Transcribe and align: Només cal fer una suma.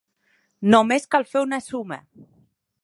Només 0.75 1.05
cal 1.15 1.27
fer 1.35 1.45
una 1.49 1.61
suma. 1.67 2.03